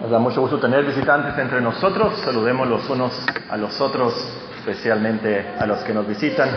[0.00, 2.20] Nos da mucho gusto tener visitantes entre nosotros.
[2.24, 3.12] Saludemos los unos
[3.50, 4.14] a los otros,
[4.58, 6.48] especialmente a los que nos visitan.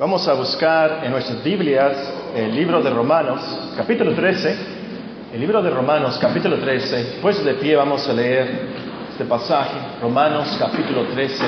[0.00, 1.92] Vamos a buscar en nuestras Biblias
[2.34, 3.42] el libro de Romanos,
[3.76, 4.56] capítulo 13.
[5.34, 7.18] El libro de Romanos, capítulo 13.
[7.20, 8.68] Pues de pie vamos a leer
[9.10, 9.76] este pasaje.
[10.00, 11.44] Romanos, capítulo 13.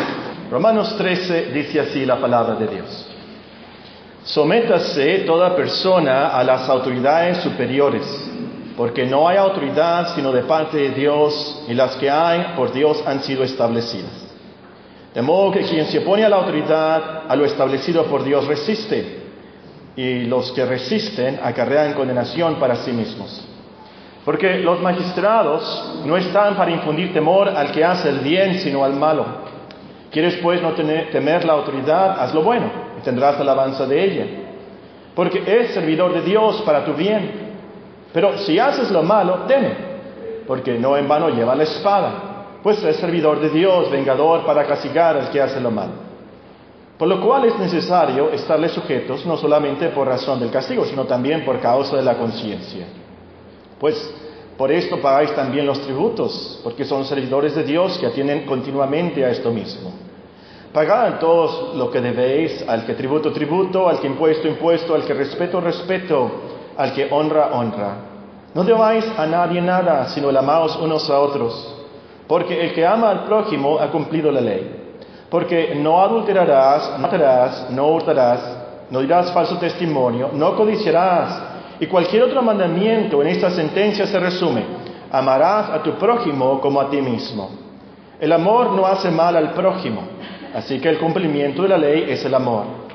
[0.51, 3.07] Romanos 13 dice así la palabra de Dios.
[4.23, 8.26] Sométase toda persona a las autoridades superiores
[8.77, 13.03] porque no hay autoridad sino de parte de Dios, y las que hay por Dios
[13.07, 14.27] han sido establecidas.
[15.15, 19.25] De modo que quien se opone a la autoridad, a lo establecido por Dios, resiste,
[19.97, 23.43] y los que resisten acarrean condenación para sí mismos.
[24.27, 28.93] Porque los magistrados no están para infundir temor al que hace el bien, sino al
[28.93, 29.25] malo.
[30.11, 32.21] ¿Quieres pues no temer la autoridad?
[32.21, 34.27] Haz lo bueno y tendrás alabanza de ella.
[35.15, 37.46] Porque es servidor de Dios para tu bien
[38.17, 39.75] pero si haces lo malo, teme,
[40.47, 45.19] porque no en vano lleva la espada, pues es servidor de Dios, vengador para castigar
[45.19, 45.93] al que hace lo malo.
[46.97, 51.45] Por lo cual es necesario estarle sujetos no solamente por razón del castigo, sino también
[51.45, 52.87] por causa de la conciencia.
[53.79, 54.15] Pues
[54.57, 59.29] por esto pagáis también los tributos, porque son servidores de Dios que atienden continuamente a
[59.29, 59.93] esto mismo.
[60.73, 65.13] Pagad todos lo que debéis, al que tributo, tributo, al que impuesto, impuesto, al que
[65.13, 66.31] respeto, respeto,
[66.77, 67.97] al que honra, honra.
[68.57, 71.75] No debáis a nadie nada, sino el amaos unos a otros,
[72.27, 74.95] porque el que ama al prójimo ha cumplido la ley.
[75.29, 78.41] Porque no adulterarás, no matarás, no hurtarás,
[78.91, 81.39] no dirás falso testimonio, no codiciarás.
[81.81, 84.65] Y cualquier otro mandamiento en esta sentencia se resume,
[85.13, 87.51] amarás a tu prójimo como a ti mismo.
[88.19, 90.01] El amor no hace mal al prójimo,
[90.55, 92.86] así que el cumplimiento de la ley es el amor.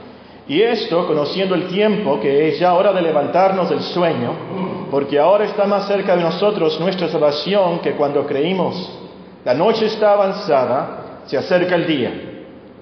[0.51, 4.33] Y esto conociendo el tiempo que es ya hora de levantarnos del sueño,
[4.91, 8.99] porque ahora está más cerca de nosotros nuestra salvación que cuando creímos.
[9.45, 12.11] La noche está avanzada, se acerca el día.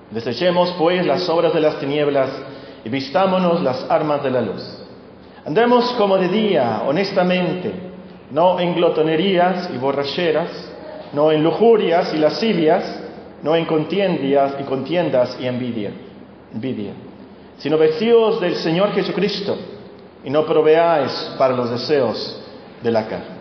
[0.10, 2.32] Desechemos pues las obras de las tinieblas
[2.84, 4.64] y vistámonos las armas de la luz.
[5.46, 7.72] Andemos como de día, honestamente,
[8.32, 10.50] no en glotonerías y borracheras,
[11.14, 13.00] no en lujurias y lascivias,
[13.44, 15.92] no en contiendas y contiendas y envidia.
[16.52, 17.09] envidia
[17.60, 19.58] sino vestidos del Señor Jesucristo
[20.24, 22.42] y no proveáis para los deseos
[22.82, 23.40] de la carne.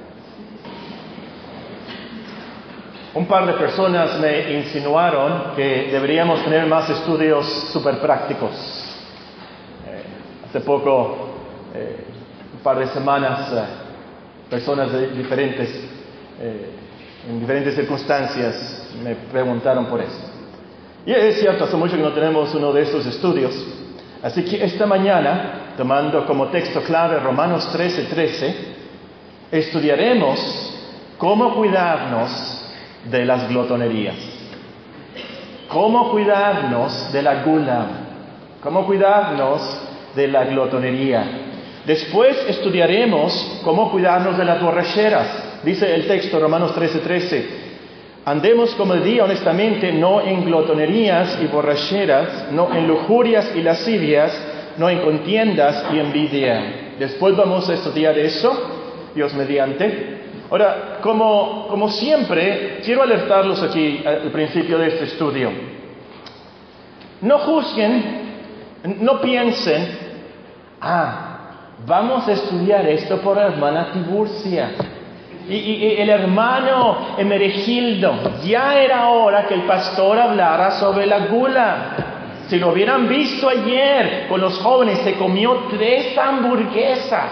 [3.15, 8.53] Un par de personas me insinuaron que deberíamos tener más estudios super prácticos.
[9.87, 10.03] Eh,
[10.49, 11.17] hace poco,
[11.75, 12.05] eh,
[12.55, 13.65] un par de semanas, eh,
[14.51, 15.69] personas diferentes,
[17.29, 20.21] en diferentes circunstancias me preguntaron por eso.
[21.05, 23.55] Y es cierto, hace mucho que no tenemos uno de estos estudios,
[24.23, 28.55] Así que esta mañana, tomando como texto clave Romanos 13, 13,
[29.53, 30.75] estudiaremos
[31.19, 32.65] cómo cuidarnos
[33.05, 34.17] de las glotonerías,
[35.69, 37.87] cómo cuidarnos de la gula,
[38.61, 39.63] cómo cuidarnos
[40.17, 41.25] de la glotonería.
[41.87, 45.61] Después estudiaremos cómo cuidarnos de las borracheras.
[45.63, 47.68] Dice el texto Romanos 13, 13,
[48.29, 54.31] Andemos como el día honestamente, no en glotonerías y borracheras, no en lujurias y lascivias,
[54.77, 56.97] no en contiendas y envidia.
[56.99, 58.53] Después vamos a estudiar eso,
[59.15, 60.19] Dios mediante.
[60.51, 65.51] Ahora, como, como siempre, quiero alertarlos aquí al principio de este estudio.
[67.23, 68.05] No juzguen,
[69.01, 69.89] no piensen,
[70.83, 74.98] ah, vamos a estudiar esto por la hermana Tiburcia
[75.49, 81.97] y, el hermano Emeregildo, ya era hora que el pastor hablara sobre la gula.
[82.49, 87.31] Si lo hubieran visto ayer con los jóvenes, se comió tres hamburguesas.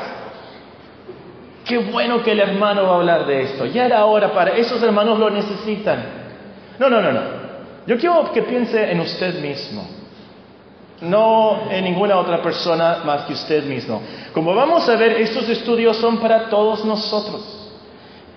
[1.65, 3.67] Qué bueno que el hermano va a hablar de esto.
[3.67, 6.05] Ya era hora para esos hermanos lo necesitan.
[6.79, 7.21] No, no, no, no.
[7.87, 9.87] Yo quiero que piense en usted mismo.
[11.01, 14.03] No en ninguna otra persona más que usted mismo.
[14.33, 17.56] Como vamos a ver, estos estudios son para todos nosotros.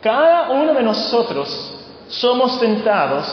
[0.02, 1.75] Cada uno de nosotros
[2.07, 3.25] somos tentados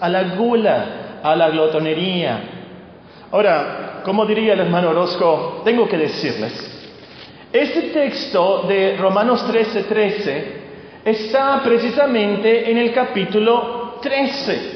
[0.00, 2.40] a la gula, a la glotonería.
[3.32, 6.70] Ahora, como diría el hermano Orozco, tengo que decirles,
[7.52, 10.64] este texto de Romanos 13:13 13,
[11.04, 14.73] está precisamente en el capítulo 13.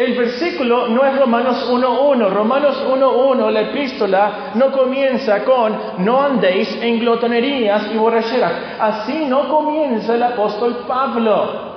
[0.00, 2.30] El versículo no es Romanos 1.1.
[2.30, 8.52] Romanos 1.1, la epístola, no comienza con no andéis en glotonerías y borracheras.
[8.80, 11.70] Así no comienza el apóstol Pablo.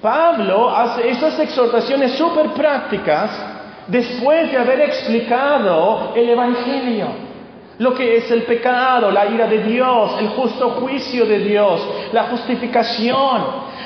[0.00, 3.30] Pablo hace estas exhortaciones súper prácticas
[3.86, 7.06] después de haber explicado el Evangelio.
[7.78, 12.24] lo que es el pecado, la ira de Dios, el justo juicio de Dios, la
[12.24, 13.42] justificación,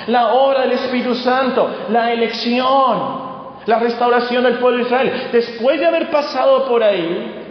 [0.09, 3.26] la obra del Espíritu Santo, la elección,
[3.67, 5.29] la restauración del pueblo de Israel.
[5.33, 7.43] Después de haber pasado por ahí,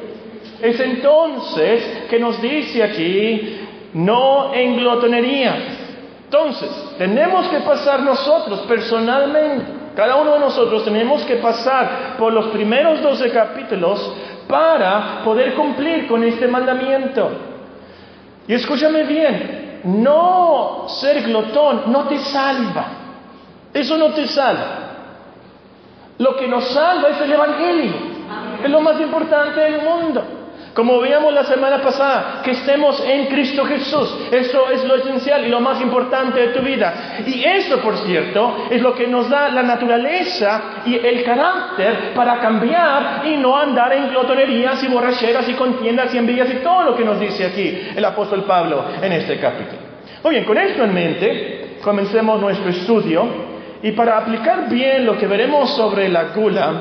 [0.61, 3.59] es entonces que nos dice aquí,
[3.93, 5.55] no en glotonería.
[6.23, 9.65] Entonces, tenemos que pasar nosotros personalmente,
[9.95, 14.13] cada uno de nosotros tenemos que pasar por los primeros 12 capítulos
[14.47, 17.29] para poder cumplir con este mandamiento.
[18.47, 22.87] Y escúchame bien, no ser glotón no te salva.
[23.73, 24.84] Eso no te salva.
[26.17, 27.93] Lo que nos salva es el Evangelio.
[28.63, 30.23] Es lo más importante del mundo.
[30.73, 34.13] Como veíamos la semana pasada, que estemos en Cristo Jesús.
[34.29, 37.21] Eso es lo esencial y lo más importante de tu vida.
[37.25, 42.39] Y eso, por cierto, es lo que nos da la naturaleza y el carácter para
[42.39, 46.97] cambiar y no andar en glotonerías y borracheras y contiendas y envidias y todo lo
[46.97, 49.79] que nos dice aquí el apóstol Pablo en este capítulo.
[50.23, 53.54] Muy bien, con esto en mente, comencemos nuestro estudio
[53.85, 56.71] y para aplicar bien lo que veremos sobre la gula,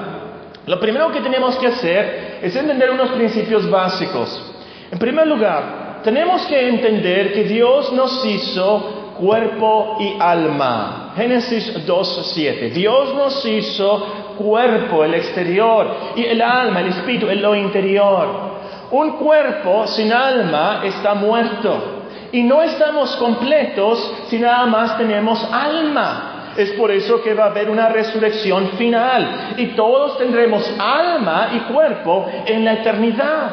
[0.64, 4.42] lo primero que tenemos que hacer es entender unos principios básicos.
[4.90, 11.12] En primer lugar, tenemos que entender que Dios nos hizo cuerpo y alma.
[11.14, 12.72] Génesis 2.7.
[12.72, 14.06] Dios nos hizo
[14.38, 15.86] cuerpo, el exterior,
[16.16, 18.54] y el alma, el espíritu, en lo interior.
[18.90, 22.00] Un cuerpo sin alma está muerto.
[22.32, 26.30] Y no estamos completos si nada más tenemos alma.
[26.56, 31.72] Es por eso que va a haber una resurrección final y todos tendremos alma y
[31.72, 33.50] cuerpo en la eternidad.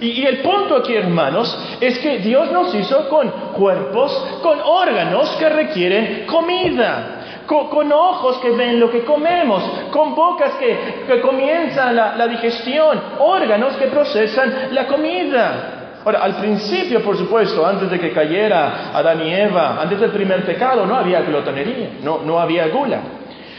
[0.00, 4.12] Y, el punto aquí, hermanos, es que Dios nos hizo con cuerpos,
[4.42, 7.16] con órganos que requieren comida.
[7.46, 13.74] Con, ojos que ven lo que comemos, con bocas que, que comienzan la digestión, órganos
[13.74, 15.79] que procesan la comida.
[16.04, 20.46] Ahora, al principio, por supuesto, antes de que cayera Adán y Eva, antes del primer
[20.46, 23.00] pecado, no había glotonería, no, no había gula.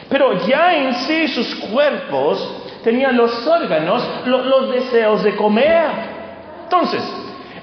[0.10, 5.86] Pero ya en sí sus cuerpos tenían los órganos, los deseos de comer.
[6.64, 7.02] Entonces,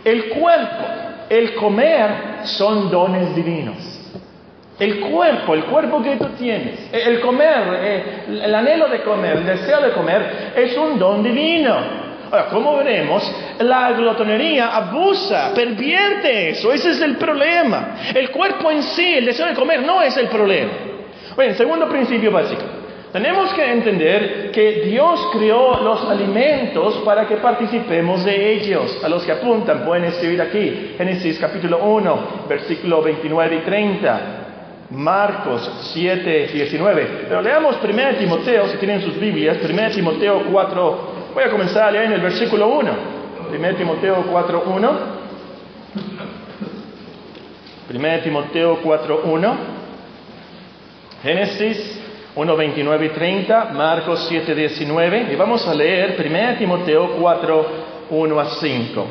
[0.04, 0.84] el cuerpo,
[1.28, 2.10] el comer
[2.44, 3.76] son dones divinos.
[4.78, 9.46] El cuerpo, el cuerpo que tú tienes, el comer, eh, el anhelo de comer, el
[9.46, 12.07] deseo de comer, es un don divino.
[12.30, 13.30] Ahora, como veremos,
[13.60, 17.96] la glotonería abusa, pervierte eso, ese es el problema.
[18.14, 20.72] El cuerpo en sí, el deseo de comer, no es el problema.
[21.34, 22.62] Bueno, segundo principio básico.
[23.12, 29.02] Tenemos que entender que Dios creó los alimentos para que participemos de ellos.
[29.02, 34.20] A los que apuntan pueden escribir aquí, Génesis capítulo 1, versículo 29 y 30.
[34.90, 37.26] Marcos 7, 19.
[37.28, 41.07] Pero leamos 1 Timoteo, si tienen sus Biblias, 1 Timoteo 4,
[41.38, 42.92] Voy a comenzar a leer en el versículo 1,
[43.56, 44.98] 1 Timoteo 4, 1.
[47.94, 49.56] 1 Timoteo 4, 1.
[51.22, 52.02] Génesis
[52.34, 55.28] 1, 29 y 30, Marcos 7, 19.
[55.32, 57.66] Y vamos a leer 1 Timoteo 4,
[58.10, 59.06] 1 a 5.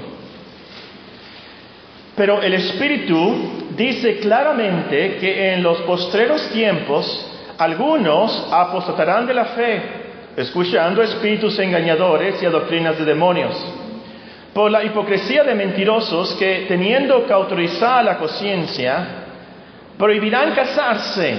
[2.14, 7.26] Pero el Espíritu dice claramente que en los postreros tiempos
[7.58, 10.07] algunos apostatarán de la fe
[10.38, 13.56] escuchando espíritus engañadores y a doctrinas de demonios,
[14.54, 19.08] por la hipocresía de mentirosos que, teniendo que autorizar la conciencia,
[19.98, 21.38] prohibirán casarse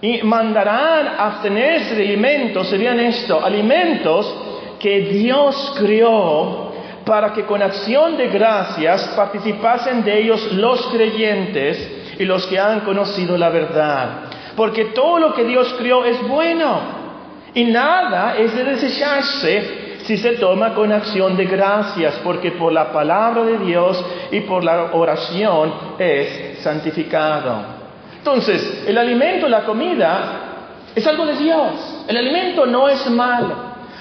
[0.00, 4.32] y mandarán abstenerse de alimentos, serían esto, alimentos
[4.78, 6.70] que Dios crió
[7.04, 12.80] para que con acción de gracias participasen de ellos los creyentes y los que han
[12.80, 14.08] conocido la verdad.
[14.54, 16.97] Porque todo lo que Dios crió es bueno
[17.58, 22.92] y nada es de desecharse si se toma con acción de gracias, porque por la
[22.92, 24.00] palabra de Dios
[24.30, 27.56] y por la oración es santificado.
[28.16, 32.04] Entonces, el alimento, la comida, es algo de Dios.
[32.06, 33.56] El alimento no es malo.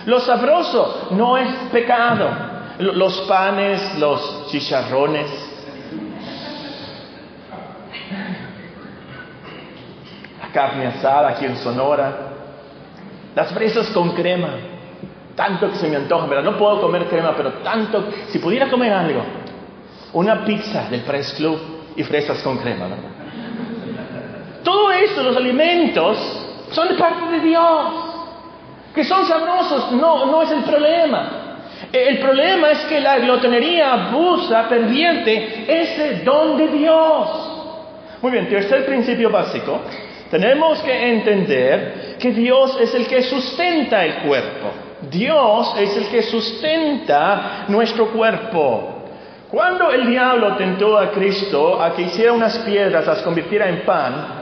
[0.06, 2.30] Lo sabroso no es pecado.
[2.78, 5.32] Los panes, los chicharrones.
[10.44, 12.27] La carne asada aquí en Sonora.
[13.38, 14.50] Las fresas con crema.
[15.36, 16.42] Tanto que se me antoja.
[16.42, 18.06] No puedo comer crema, pero tanto.
[18.30, 19.22] Si pudiera comer algo,
[20.14, 21.60] una pizza del Press Club
[21.96, 22.88] y fresas con crema.
[24.64, 26.18] Todo esto, los alimentos,
[26.72, 27.94] son de parte de Dios.
[28.96, 31.30] Que son sabrosos, no, no es el problema.
[31.94, 37.30] El problema es que la glotonería abusa, pervierte ese don de Dios.
[38.20, 39.80] Muy bien, tercer principio básico
[40.30, 44.72] tenemos que entender que Dios es el que sustenta el cuerpo.
[45.10, 48.94] Dios es el que sustenta nuestro cuerpo.
[49.50, 54.38] Cuando el diablo tentó a Cristo a que hiciera unas piedras, las convirtiera en pan,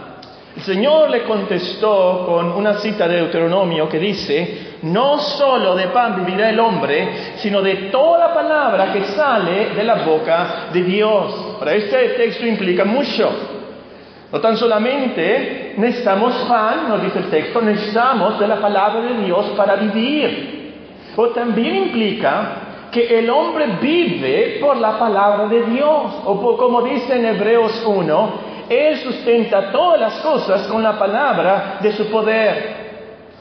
[0.55, 6.25] el Señor le contestó con una cita de Deuteronomio que dice, no solo de pan
[6.25, 11.57] vivirá el hombre, sino de toda palabra que sale de la boca de Dios.
[11.59, 13.54] Ahora, este texto implica mucho.
[14.31, 19.45] No tan solamente necesitamos pan, nos dice el texto, necesitamos de la palabra de Dios
[19.55, 20.73] para vivir.
[21.15, 26.13] O también implica que el hombre vive por la palabra de Dios.
[26.25, 28.29] O como dice en Hebreos 1,
[28.69, 32.85] él sustenta todas las cosas con la palabra de su poder.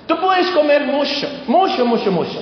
[0.06, 2.40] Tú puedes comer mucho, mucho, mucho, mucho.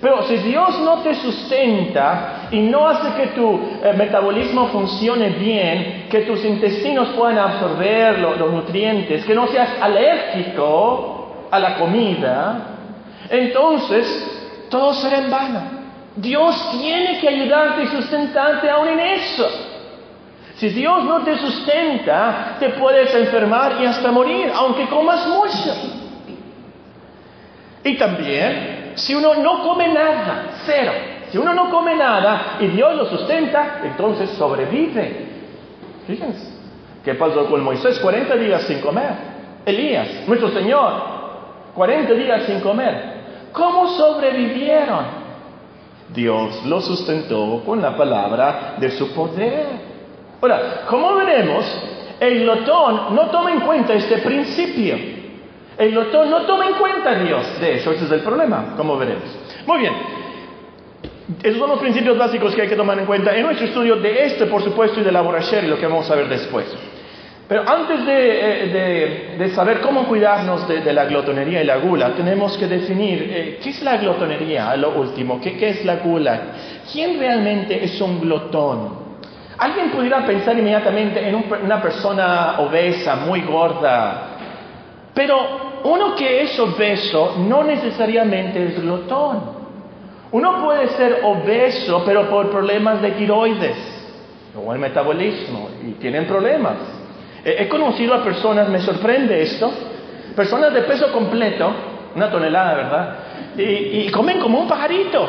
[0.00, 6.06] Pero si Dios no te sustenta y no hace que tu eh, metabolismo funcione bien,
[6.10, 12.58] que tus intestinos puedan absorber los nutrientes, que no seas alérgico a la comida,
[13.30, 15.60] entonces todo será en vano.
[16.14, 19.48] Dios tiene que ayudarte y sustentarte aún en eso.
[20.56, 25.74] Si Dios no te sustenta, te puedes enfermar y hasta morir, aunque comas mucho.
[27.82, 30.92] Y también, si uno no come nada, cero,
[31.32, 35.28] si uno no come nada y Dios lo sustenta, entonces sobrevive.
[36.06, 36.46] Fíjense,
[37.02, 37.98] ¿qué pasó con Moisés?
[38.00, 39.14] 40 días sin comer.
[39.64, 40.92] Elías, nuestro Señor,
[41.74, 43.22] 40 días sin comer.
[43.50, 45.22] ¿Cómo sobrevivieron?
[46.12, 49.68] Dios lo sustentó con la palabra de su poder.
[50.42, 51.64] Ahora, como veremos,
[52.20, 54.96] el glotón no toma en cuenta este principio.
[55.78, 57.58] El glotón no toma en cuenta a Dios.
[57.58, 59.24] De hecho, ese es el problema, como veremos.
[59.66, 60.21] Muy bien.
[61.42, 64.26] Esos son los principios básicos que hay que tomar en cuenta en nuestro estudio de
[64.26, 66.66] este, por supuesto, y de la y lo que vamos a ver después.
[67.48, 72.68] Pero antes de, eh, saber cómo cuidarnos de, la glotonería y la gula, tenemos que
[72.68, 76.42] definir eh, qué es la glotonería, lo último, qué, qué es la gula,
[76.92, 79.02] quién realmente es un glotón.
[79.58, 84.28] Alguien pudiera pensar inmediatamente en una persona obesa, muy gorda,
[85.12, 89.61] pero uno que es obeso no necesariamente es glotón.
[90.32, 93.76] Uno puede ser obeso, pero por problemas de tiroides
[94.54, 96.76] o el metabolismo, y tienen problemas.
[97.44, 99.70] He conocido a personas, me sorprende esto,
[100.34, 101.72] personas de peso completo,
[102.14, 103.18] una tonelada, ¿verdad?
[103.56, 105.28] Y, comen como un pajarito.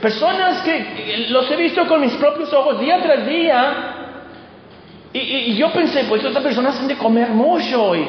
[0.00, 3.92] Personas que los he visto con mis propios ojos día tras día.
[5.12, 7.96] Y, yo pensé, pues estas personas han de comer mucho.
[7.96, 8.06] Y,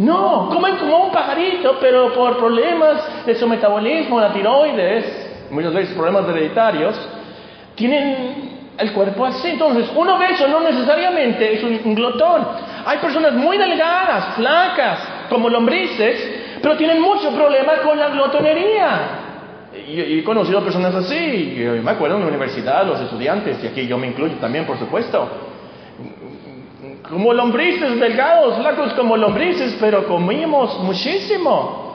[0.00, 5.94] no, comen como un pajarito, pero por problemas de su metabolismo, la tiroides, muchas veces
[5.94, 6.98] problemas hereditarios,
[7.74, 9.48] tienen el cuerpo así.
[9.48, 12.46] Entonces, un obeso no necesariamente es un glotón.
[12.86, 19.00] Hay personas muy delgadas, flacas, como lombrices, pero tienen mucho problema con la glotonería.
[19.86, 23.86] Y, he conocido personas así, yo me acuerdo en la universidad, los estudiantes, y aquí
[23.86, 25.28] yo me incluyo también, por supuesto,
[27.10, 31.90] como lombrices, delgados, flacos como lombrices, pero comimos muchísimo.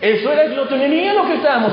[0.00, 1.72] Eso era glotonería lo que estábamos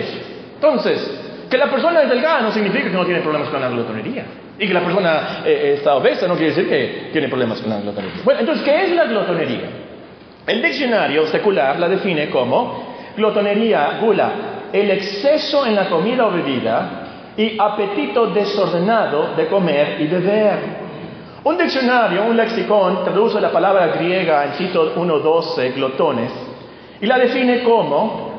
[0.00, 0.18] eso.
[0.54, 4.24] Entonces, que la persona es delgada no significa que no tiene problemas con la glotonería.
[4.58, 7.80] Y que la persona eh, está obesa no quiere decir que tiene problemas con la
[7.80, 8.22] glotonería.
[8.24, 9.68] Bueno, entonces, ¿qué es la glotonería?
[10.46, 14.30] El diccionario secular la define como glotonería, gula,
[14.72, 20.85] el exceso en la comida o bebida y apetito desordenado de comer y beber.
[21.46, 26.32] Un diccionario, un lexicón, traduce la palabra griega en Tito 1.12, glotones,
[27.00, 28.32] y la define como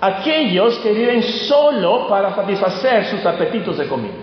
[0.00, 4.14] aquellos que viven solo para satisfacer sus apetitos de comida.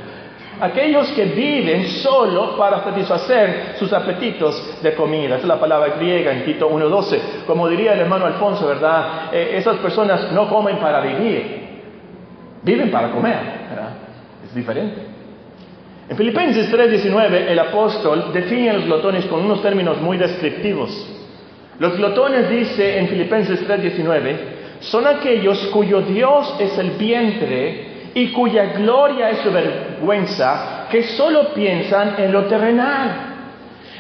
[0.60, 5.36] Aquellos que viven solo para satisfacer sus apetitos de comida.
[5.36, 7.46] Esa es la palabra griega en Tito 1.12.
[7.48, 9.34] Como diría el hermano Alfonso, ¿verdad?
[9.34, 11.70] Eh, esas personas no comen para vivir,
[12.64, 13.38] viven para comer.
[13.70, 13.92] ¿verdad?
[14.44, 15.15] Es diferente.
[16.08, 20.92] En Filipenses 3.19 el apóstol define a los glotones con unos términos muy descriptivos.
[21.80, 24.36] Los glotones, dice en Filipenses 3.19,
[24.82, 31.54] son aquellos cuyo Dios es el vientre y cuya gloria es su vergüenza, que solo
[31.56, 33.34] piensan en lo terrenal.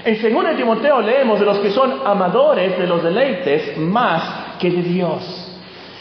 [0.05, 4.83] En 2 Timoteo leemos de los que son amadores de los deleites más que de
[4.83, 5.57] Dios.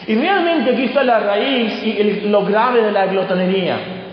[0.06, 4.03] Y realmente aquí está la raíz y lo grave de la glotonería.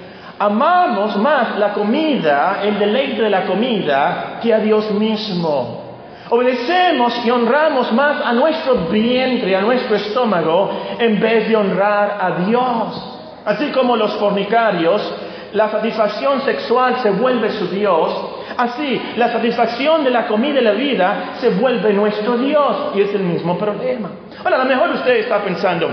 [0.42, 5.84] Amamos más la comida, el deleite de la comida, que a Dios mismo.
[6.32, 12.44] Obedecemos y honramos más a nuestro vientre, a nuestro estómago, en vez de honrar a
[12.44, 13.20] Dios.
[13.46, 15.14] Así como los fornicarios,
[15.54, 20.72] la satisfacción sexual se vuelve su Dios, Así, la satisfacción de la comida y la
[20.72, 24.10] vida se vuelve nuestro Dios y es el mismo problema.
[24.44, 25.88] Ahora, a lo mejor usted está pensando,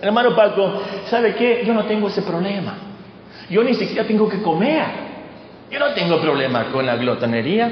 [0.00, 1.62] hermano Paco, ¿sabe qué?
[1.64, 2.74] Yo no tengo ese problema.
[3.48, 4.84] Yo ni siquiera tengo que comer.
[5.70, 7.70] Yo no tengo problema con la glotonería.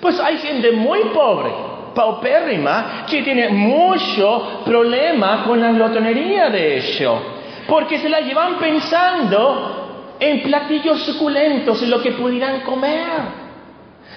[0.00, 1.50] Pues hay gente muy pobre,
[1.94, 7.22] paupérrima, que tiene mucho problema con la glotonería de hecho,
[7.66, 13.44] porque se la llevan pensando en platillos suculentos, en lo que pudieran comer.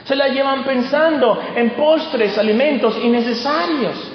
[0.04, 4.12] Se la llevan pensando en postres, alimentos innecesarios.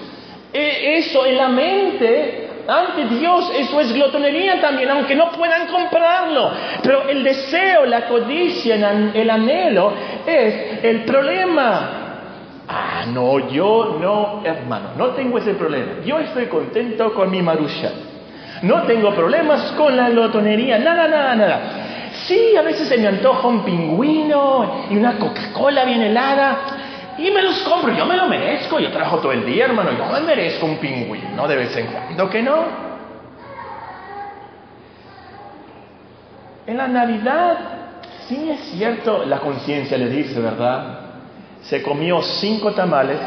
[0.52, 6.50] E, eso en la mente ante Dios eso es glotonería también, aunque no puedan comprarlo.
[6.82, 9.92] Pero el deseo, la codicia, el anhelo
[10.26, 12.02] es el problema.
[12.68, 15.94] Ah, no, yo no, hermano, no tengo ese problema.
[16.04, 17.90] Yo estoy contento con mi marusha.
[18.62, 21.60] No tengo problemas con la glotonería, nada, nada, nada.
[22.26, 26.71] Sí, a veces se me antoja un pingüino y una Coca-Cola bien helada.
[27.18, 30.06] Y me los compro, yo me lo merezco, yo trabajo todo el día, hermano, yo
[30.06, 32.64] me merezco un pingüino de vez en cuando, que no?
[36.66, 37.58] En la Navidad,
[38.28, 41.00] sí es cierto, la conciencia le dice, ¿verdad?
[41.62, 43.20] Se comió cinco tamales,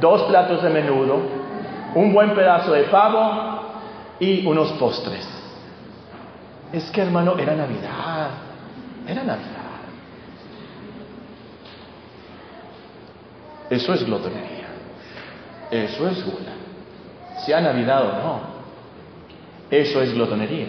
[0.00, 1.20] dos platos de menudo,
[1.94, 3.62] un buen pedazo de pavo
[4.18, 5.28] y unos postres.
[6.72, 8.30] Es que, hermano, era Navidad,
[9.06, 9.57] era Navidad.
[13.70, 14.68] Eso es glotonería.
[15.70, 16.52] Eso es gula.
[17.44, 18.40] Sea Navidad o no.
[19.70, 20.68] Eso es glotonería.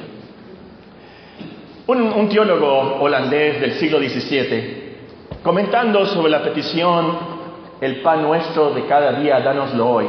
[1.87, 4.97] Un, teólogo holandés del siglo XVII,
[5.41, 7.17] comentando sobre la petición,
[7.81, 10.05] el pan nuestro de cada día, dánoslo hoy,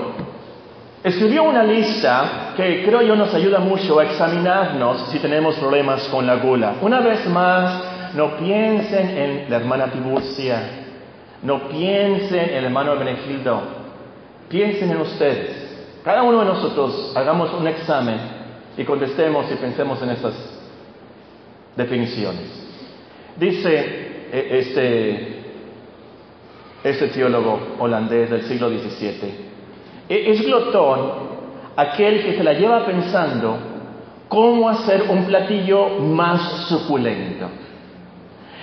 [1.03, 6.27] escribió una lista que creo yo nos ayuda mucho a examinarnos si tenemos problemas con
[6.27, 6.75] la gula.
[6.83, 7.83] Una vez más,
[8.15, 10.80] no piensen en la hermana Tiburcia,
[11.43, 13.61] no piensen en el hermano Benegildo,
[14.49, 15.71] piensen en ustedes.
[16.05, 18.19] Cada uno de nosotros hagamos un examen
[18.77, 20.35] y contestemos y pensemos en estas
[21.77, 22.61] definiciones.
[23.37, 23.79] Dice
[24.33, 25.43] eh, este,
[26.85, 29.51] este teólogo holandés del siglo XVII,
[30.09, 31.31] e-, es glotón
[31.77, 33.57] aquel que se la lleva pensando
[34.29, 37.47] cómo hacer un platillo más suculento.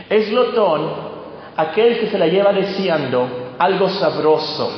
[0.09, 1.16] Es glotón
[1.57, 4.71] aquel que se la lleva deseando algo sabroso,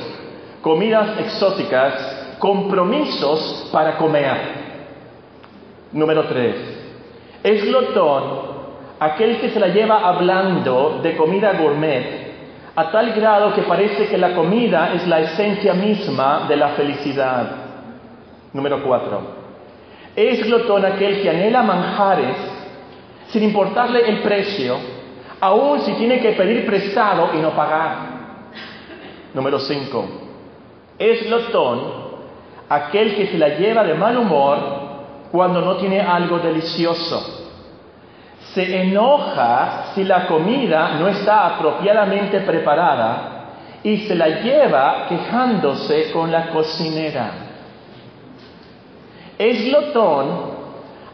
[0.62, 4.38] comidas exóticas, compromisos para comer.
[5.92, 6.56] Número tres,
[7.44, 8.50] es glotón
[9.00, 12.30] aquel que se la lleva hablando de comida gourmet
[12.76, 17.52] a tal grado que parece que la comida es la esencia misma de la felicidad.
[18.54, 19.22] Número cuatro,
[20.15, 22.38] es glotón aquel que anhela manjares
[23.28, 24.99] sin importarle el precio
[25.41, 28.19] aun si tiene que pedir prestado y no pagar.
[29.34, 30.06] Número 5.
[30.97, 32.10] Es glotón
[32.67, 34.58] aquel que se la lleva de mal humor
[35.32, 37.47] cuando no tiene algo delicioso.
[38.54, 43.39] Se enoja si la comida no está apropiadamente preparada
[43.84, 47.32] y se la lleva quejándose con la cocinera.
[49.38, 50.60] Es glotón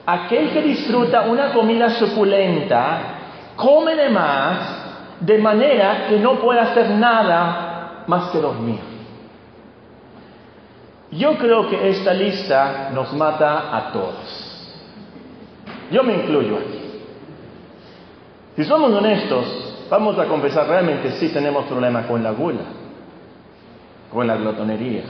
[0.05, 3.15] aquel que disfruta una comida suculenta
[3.55, 4.85] come de más
[5.19, 8.79] de manera que no puede hacer nada más que dormir.
[11.11, 14.65] Yo creo que esta lista nos mata a todos.
[15.91, 16.81] Yo me incluyo aquí.
[18.55, 22.63] Si somos honestos, vamos a confesar realmente si tenemos problema con la gula,
[24.11, 25.03] con la glotonería.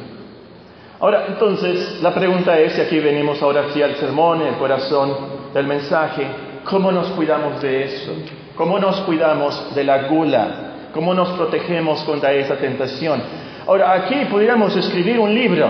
[0.99, 5.13] Ahora, entonces, la pregunta es, y aquí venimos ahora hacia el sermón, el corazón
[5.53, 6.25] del mensaje,
[6.65, 8.12] ¿Cómo nos cuidamos de eso?
[8.56, 10.47] ¿Cómo nos cuidamos de la gula?
[10.93, 13.21] ¿Cómo nos protegemos contra esa tentación?
[13.67, 15.69] Ahora, aquí pudiéramos escribir un libro.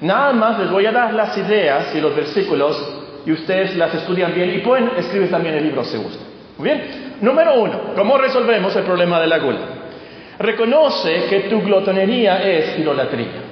[0.00, 4.34] Nada más les voy a dar las ideas y los versículos y ustedes las estudian
[4.34, 6.26] bien y pueden escribir también el libro si gustan.
[6.58, 7.16] Muy bien.
[7.20, 9.58] Número uno, ¿cómo resolvemos el problema de la gula?
[10.40, 13.42] Reconoce que tu glotonería es idolatría.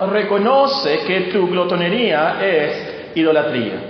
[0.00, 3.89] Reconoce que tu glotonería es idolatría.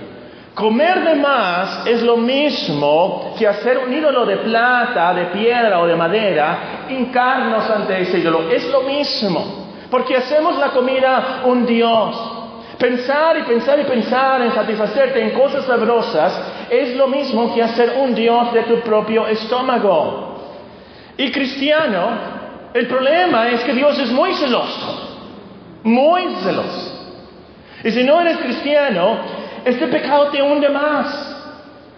[0.53, 5.87] Comer de más es lo mismo que hacer un ídolo de plata, de piedra o
[5.87, 8.51] de madera, hincarnos ante ese ídolo.
[8.51, 12.37] Es lo mismo, porque hacemos la comida un Dios.
[12.77, 17.93] Pensar y pensar y pensar en satisfacerte en cosas sabrosas es lo mismo que hacer
[17.99, 20.35] un Dios de tu propio estómago.
[21.15, 22.09] Y cristiano,
[22.73, 25.17] el problema es que Dios es muy celoso,
[25.83, 26.97] muy celoso.
[27.83, 31.31] Y si no eres cristiano, este pecado te hunde más.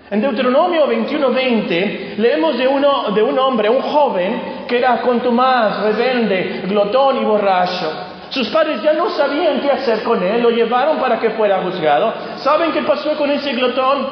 [0.09, 7.25] En Deuteronomio 21:20 leemos de, un hombre, un joven, que era contumaz, rebelde, glotón y
[7.25, 7.91] borracho.
[8.29, 12.13] Sus padres ya no sabían qué hacer con él, lo llevaron para que fuera juzgado.
[12.37, 14.07] ¿Saben qué pasó con ese glotón?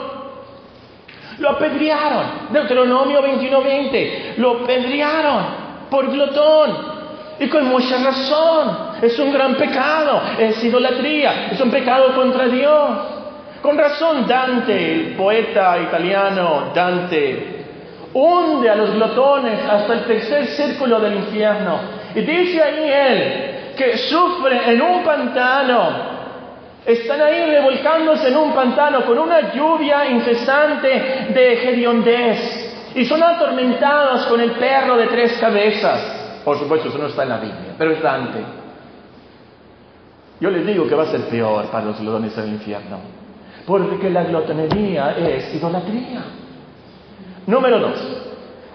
[1.40, 2.24] Lo apedrearon.
[2.52, 4.38] Deuteronomio 21:20.
[4.38, 5.46] Lo apedrearon
[5.90, 6.92] por glotón.
[7.40, 8.78] Y con mucha razón.
[9.02, 10.22] Es un gran pecado.
[10.40, 11.50] Es idolatría.
[11.52, 12.90] Es un pecado contra Dios.
[13.62, 17.62] Con razón Dante, el poeta italiano Dante,
[18.14, 21.80] hunde a los glotones hasta el tercer círculo del infierno.
[22.16, 26.12] Y dice ahí él que sufre en un pantano.
[26.86, 32.94] Están ahí revolcándose en un pantano con una lluvia incesante de hediondez.
[32.96, 36.42] Y son atormentados con el perro de tres cabezas.
[36.44, 38.40] Por supuesto, eso no está en la Biblia, pero es Dante.
[40.40, 43.21] Yo les digo que va a ser peor para los glotones del infierno.
[43.66, 46.24] Porque la glotonería es idolatría.
[47.48, 47.98] Número dos,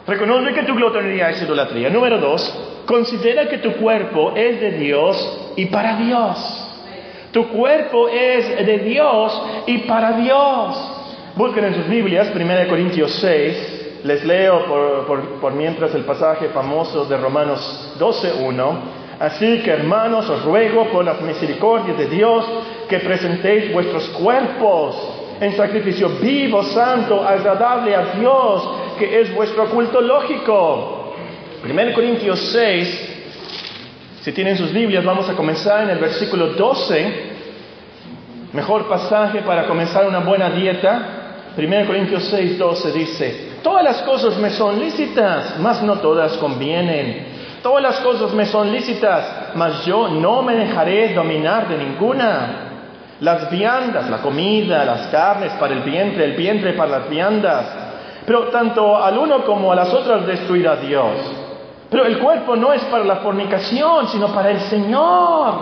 [0.06, 1.90] reconoce que tu glotonería es idolatría.
[1.90, 6.62] Número dos, considera que tu cuerpo es de Dios y para Dios.
[7.32, 10.92] Tu cuerpo es de Dios y para Dios.
[11.36, 14.64] Busquen en sus Biblias, 1 Corintios 6, les leo
[15.06, 19.05] por, por mientras el pasaje famoso de Romanos 12.1.
[19.18, 22.44] Así que hermanos, os ruego por las misericordias de Dios
[22.88, 24.94] que presentéis vuestros cuerpos
[25.40, 31.14] en sacrificio vivo, santo, agradable a Dios, que es vuestro culto lógico.
[31.64, 33.14] 1 Corintios 6,
[34.22, 37.36] si tienen sus Biblias, vamos a comenzar en el versículo 12.
[38.52, 41.52] Mejor pasaje para comenzar una buena dieta.
[41.56, 47.35] 1 Corintios 6, 12 dice, todas las cosas me son lícitas, mas no todas convienen.
[47.66, 53.16] Todas las cosas me son lícitas, mas yo no me dejaré dominar de ninguna.
[53.18, 57.66] Las viandas, la comida, las carnes para el vientre, el vientre para las viandas.
[58.24, 61.10] Pero tanto al uno como a las otras destruirá Dios.
[61.90, 65.54] Pero el cuerpo no es para la fornicación, sino para el Señor.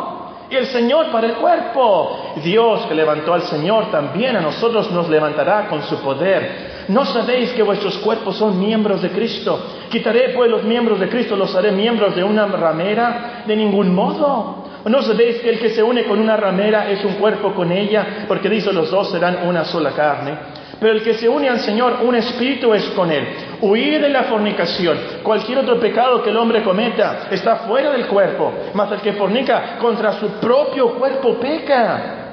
[0.50, 2.34] Y el Señor para el cuerpo.
[2.44, 6.73] Dios que levantó al Señor también a nosotros nos levantará con su poder.
[6.88, 9.58] ¿No sabéis que vuestros cuerpos son miembros de Cristo?
[9.90, 13.42] Quitaré pues los miembros de Cristo, los haré miembros de una ramera.
[13.46, 14.64] De ningún modo.
[14.84, 18.26] ¿No sabéis que el que se une con una ramera es un cuerpo con ella?
[18.28, 20.36] Porque dice los dos serán una sola carne.
[20.78, 23.26] Pero el que se une al Señor, un espíritu es con él.
[23.62, 24.98] Huir de la fornicación.
[25.22, 28.52] Cualquier otro pecado que el hombre cometa está fuera del cuerpo.
[28.74, 32.23] Mas el que fornica contra su propio cuerpo peca.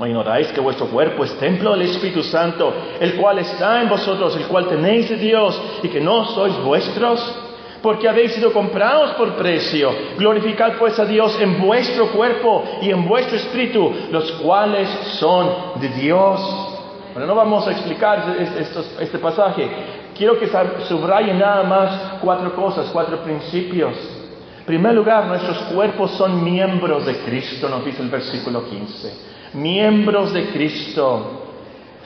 [0.00, 4.34] ¿No ignoráis que vuestro cuerpo es templo del Espíritu Santo, el cual está en vosotros,
[4.34, 7.46] el cual tenéis de Dios, y que no sois vuestros?
[7.82, 9.90] porque habéis sido comprados por precio.
[10.18, 14.86] Glorificad pues a Dios en vuestro cuerpo y en vuestro espíritu, los cuales
[15.18, 16.40] son de Dios.
[17.14, 18.36] Bueno, no vamos a explicar
[18.98, 19.66] este, pasaje.
[20.14, 20.46] Quiero que
[20.88, 23.94] subrayen nada más cuatro cosas, cuatro principios.
[24.58, 29.29] En primer lugar, nuestros cuerpos son miembros de Cristo, nos dice el versículo 15.
[29.54, 31.40] Miembros de Cristo.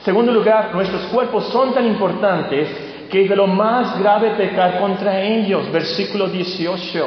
[0.03, 2.69] Segundo lugar, nuestros cuerpos son tan importantes
[3.09, 5.71] que es de lo más grave pecar contra ellos.
[5.71, 7.05] Versículo 18.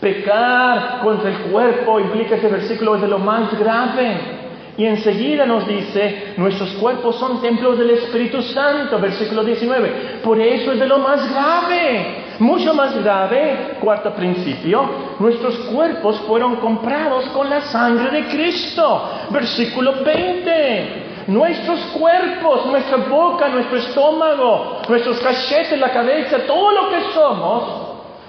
[0.00, 4.40] Pecar contra el cuerpo implica ese versículo es de lo más grave.
[4.76, 10.20] Y enseguida nos dice, nuestros cuerpos son templos del Espíritu Santo, versículo 19.
[10.24, 12.24] Por eso es de lo más grave.
[12.42, 14.84] Mucho más grave, cuarto principio,
[15.20, 21.24] nuestros cuerpos fueron comprados con la sangre de Cristo, versículo 20.
[21.28, 27.62] Nuestros cuerpos, nuestra boca, nuestro estómago, nuestros cachetes, la cabeza, todo lo que somos,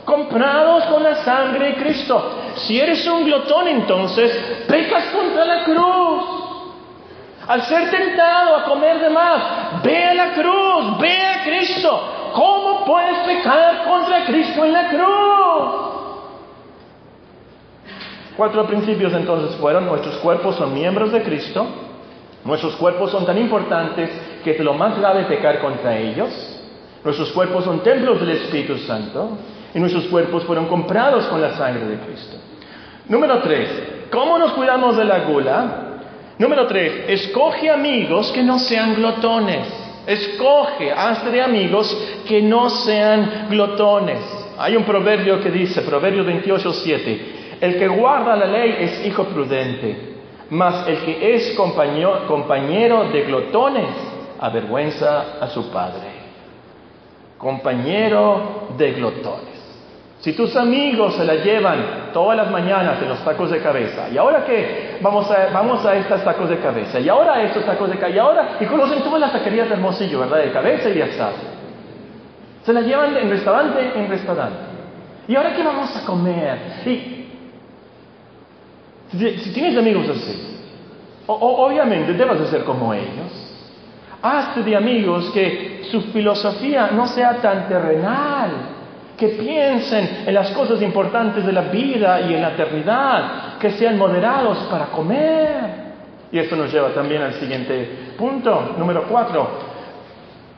[0.05, 2.33] comprados con la sangre de Cristo.
[2.53, 4.31] Si eres un glotón entonces,
[4.67, 6.23] pecas contra la cruz.
[7.47, 12.22] Al ser tentado a comer de más, ve a la cruz, ve a Cristo.
[12.33, 15.83] ¿Cómo puedes pecar contra Cristo en la cruz?
[18.35, 21.67] Cuatro principios entonces fueron, nuestros cuerpos son miembros de Cristo,
[22.45, 24.09] Nuestros cuerpos son tan importantes
[24.43, 26.29] que es lo más grave pecar contra ellos.
[27.03, 29.37] Nuestros cuerpos son templos del Espíritu Santo
[29.73, 32.37] y nuestros cuerpos fueron comprados con la sangre de Cristo.
[33.07, 33.69] Número tres,
[34.11, 35.79] ¿cómo nos cuidamos de la gula?
[36.37, 39.82] Número tres, escoge amigos que no sean glotones.
[40.05, 41.95] Escoge, hazte de amigos
[42.27, 44.19] que no sean glotones.
[44.57, 47.21] Hay un proverbio que dice, Proverbio 28, 7,
[47.61, 50.13] el que guarda la ley es hijo prudente
[50.53, 53.89] mas el que es compañero, de glotones
[54.39, 56.23] avergüenza a su padre.
[57.39, 59.52] Compañero de glotones.
[60.23, 64.17] Si tus amigos se la llevan todas las mañanas en los tacos de cabeza, ¿y
[64.17, 64.97] ahora qué?
[65.01, 68.15] Vamos a, vamos a estos tacos de cabeza, y ahora a estos tacos de cabeza,
[68.15, 70.37] y ahora, y conocen todas las taquerías de Hermosillo, ¿verdad?
[70.37, 71.33] De cabeza y de asado.
[72.63, 74.59] Se la llevan en restaurante en restaurante.
[75.27, 76.57] ¿Y ahora qué vamos a comer?
[76.85, 77.27] Y,
[79.11, 80.57] si, tienes amigos así,
[81.27, 83.49] obviamente debes de ser como ellos.
[84.21, 88.51] Hazte de amigos que su filosofía no sea tan terrenal
[89.17, 93.97] que piensen en las cosas importantes de la vida y en la eternidad, que sean
[93.97, 95.83] moderados para comer.
[96.31, 99.73] Y esto nos lleva también al siguiente punto, número cuatro.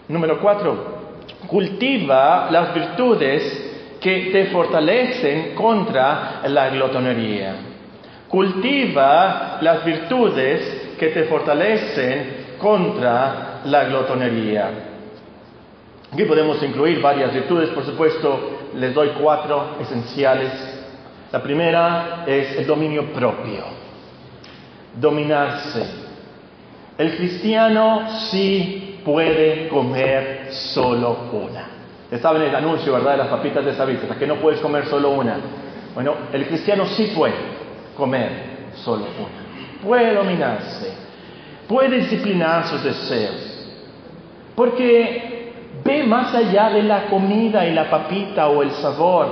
[0.07, 0.95] Número cuatro,
[1.47, 7.55] cultiva las virtudes que te fortalecen contra la glotonería.
[8.27, 14.94] Cultiva las virtudes que te fortalecen contra la glotonería.
[16.15, 20.49] Aquí podemos incluir varias virtudes, por supuesto, les doy cuatro esenciales.
[21.29, 23.65] La primera es el dominio propio,
[24.97, 25.85] dominarse.
[26.97, 31.67] El cristiano sí puede comer solo una.
[32.09, 35.09] Ya saben el anuncio, ¿verdad?, de las papitas de Sabitas, que no puedes comer solo
[35.09, 35.35] una.
[35.93, 37.35] Bueno, el cristiano sí puede
[37.97, 39.83] comer solo una.
[39.83, 40.93] Puede dominarse,
[41.67, 43.51] puede disciplinar sus deseos.
[44.55, 45.34] Porque
[45.85, 49.27] Ve más allá de la comida y la papita o el sabor.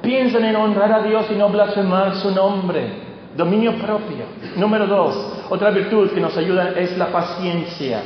[0.00, 3.10] Piensan en honrar a Dios y no blasfemar su nombre.
[3.36, 4.24] Dominio propio.
[4.56, 8.00] Número dos, otra virtud que nos ayuda es la paciencia.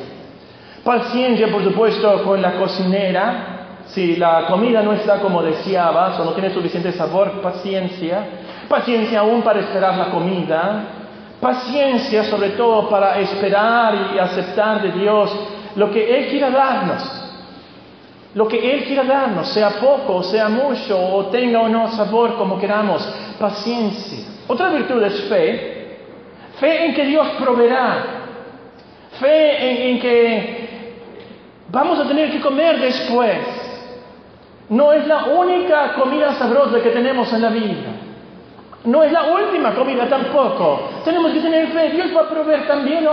[0.82, 3.50] Paciencia, por supuesto, con la cocinera.
[3.86, 8.26] Si la comida no está como deseabas o no tiene suficiente sabor, paciencia.
[8.68, 10.84] Paciencia aún para esperar la comida.
[11.40, 15.32] Paciencia sobre todo para esperar y aceptar de Dios
[15.76, 17.23] lo que Él quiera darnos.
[18.34, 22.58] Lo que Él quiera darnos, sea poco, sea mucho, o tenga o no sabor como
[22.58, 23.02] queramos,
[23.38, 24.26] paciencia.
[24.48, 25.98] Otra virtud es fe.
[26.58, 28.04] Fe en que Dios proveerá.
[29.20, 30.94] Fe en, que
[31.68, 33.38] vamos a tener que comer después.
[34.68, 37.90] No es la única comida sabrosa que tenemos en la vida.
[38.84, 40.90] No es la última comida tampoco.
[41.04, 41.90] Tenemos que tener fe.
[41.90, 43.06] Dios va a proveer también.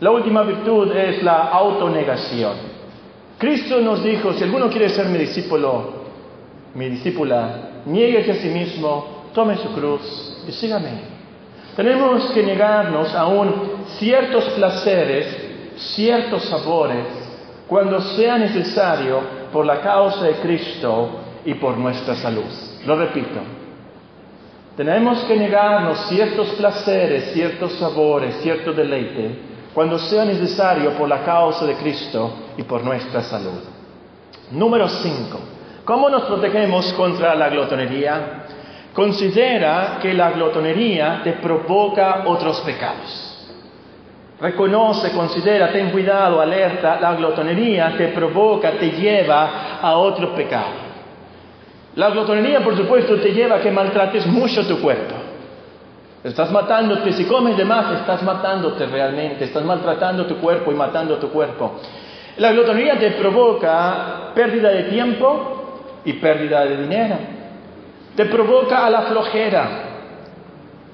[0.00, 2.77] La última virtud es la autonegación.
[3.38, 5.92] Cristo nos dijo, si alguno quiere ser mi discípulo,
[6.74, 11.18] mi discípula, niegue a sí mismo, tome su cruz y sígame.
[11.76, 13.54] Tenemos que negarnos aún
[13.98, 15.26] ciertos placeres,
[15.76, 17.06] ciertos sabores,
[17.68, 19.20] cuando sea necesario
[19.52, 22.50] por la causa de Cristo y por nuestra salud.
[22.84, 23.40] Lo repito.
[24.76, 29.38] Tenemos que negarnos ciertos placeres, ciertos sabores, cierto deleite,
[29.78, 33.60] cuando sea necesario por la causa de Cristo y por nuestra salud.
[34.50, 35.38] Número 5.
[35.84, 38.42] ¿Cómo nos protegemos contra la glotonería?
[38.92, 43.54] Considera que la glotonería te provoca otros pecados.
[44.40, 50.88] Reconoce, considera, ten cuidado, alerta, la glotonería te provoca, te lleva a otro pecado.
[51.94, 55.14] La glotonería, por supuesto, te lleva a que maltrates mucho tu cuerpo.
[56.24, 61.16] Estás matándote, si comes de más, estás matándote realmente, estás maltratando tu cuerpo y matando
[61.16, 61.76] tu cuerpo.
[62.38, 67.16] La glotonería te provoca pérdida de tiempo y pérdida de dinero.
[68.16, 69.84] Te provoca a la flojera.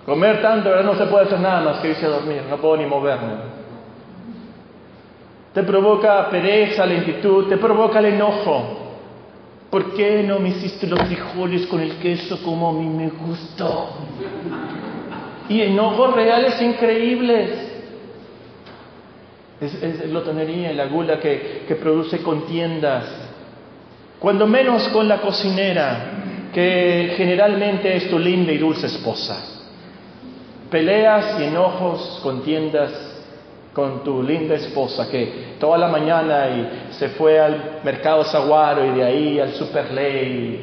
[0.04, 2.76] Comer tanto, ahora no se puede hacer nada más que irse a dormir, no puedo
[2.76, 3.32] ni moverme.
[5.54, 8.80] Te provoca pereza, lentitud, te provoca el enojo.
[9.70, 13.88] ¿Por qué no me hiciste los frijoles con el queso como a mí me gustó?
[15.48, 17.50] Y enojos reales increíbles.
[19.60, 23.04] Es, es glotonería y la gula que, que produce contiendas.
[24.18, 29.42] Cuando menos con la cocinera, que generalmente es tu linda y dulce esposa.
[30.70, 33.13] Peleas y enojos, contiendas
[33.74, 38.90] con tu linda esposa que toda la mañana y se fue al mercado Zaguaro y
[38.96, 40.60] de ahí al Superley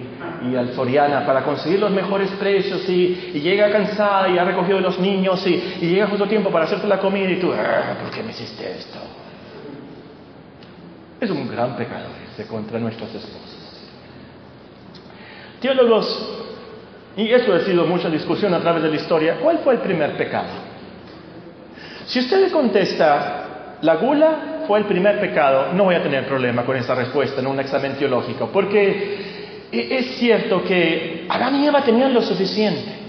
[0.49, 4.97] y al Soriana para conseguir los mejores precios y, llega cansada y ha recogido los
[4.97, 8.31] niños y, llega justo tiempo para hacerte la comida y tú, ah, ¿por qué me
[8.31, 8.97] hiciste esto?
[11.19, 13.57] Es un gran pecado ese contra nuestros esposos.
[15.59, 16.47] Teólogos,
[17.17, 20.15] y eso ha sido mucha discusión a través de la historia, ¿cuál fue el primer
[20.15, 20.70] pecado?
[22.11, 26.65] Si usted le contesta, la gula fue el primer pecado, no voy a tener problema
[26.65, 31.81] con esa respuesta en un examen teológico, porque e-, es cierto que Adán y Eva
[31.81, 32.99] tenían lo suficiente.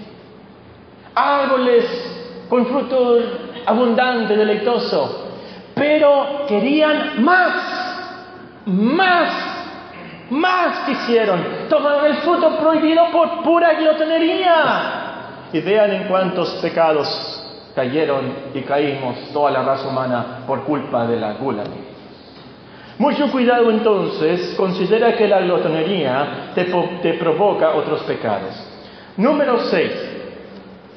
[1.17, 1.85] Árboles
[2.49, 3.19] con fruto
[3.67, 5.31] abundante, deleitoso.
[5.75, 7.55] Pero querían más,
[8.67, 9.31] más.
[10.31, 15.49] más quisieron, tomaron el fruto prohibido por pura glotonería.
[15.53, 17.42] Y vean en cuántos pecados
[17.75, 21.65] cayeron y caímos toda la raza humana por culpa de la gula.
[22.99, 28.55] Mucho cuidado entonces, considera que la glotonería te, provoca otros pecados.
[29.17, 29.93] Número 6.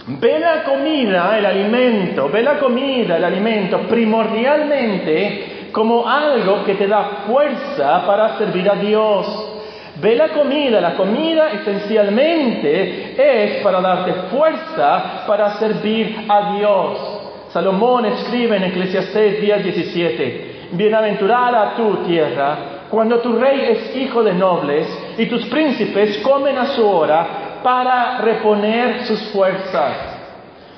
[0.07, 6.87] Ve la comida, el alimento, ve la comida, el alimento primordialmente como algo que te
[6.87, 9.54] da fuerza para servir a Dios.
[10.01, 17.21] Ve la comida, la comida esencialmente es para darte fuerza para servir a Dios.
[17.53, 22.57] Salomón escribe en Eclesiastés 10:17, Bienaventurada tu tierra,
[22.89, 28.17] cuando tu rey es hijo de nobles y tus príncipes comen a su hora para
[28.17, 30.15] reponer sus fuerzas.